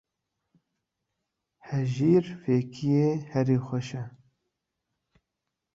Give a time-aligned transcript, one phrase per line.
[1.69, 4.03] Hejîr fêkiya herî xweş e.